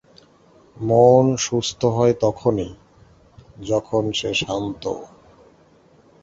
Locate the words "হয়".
1.97-2.13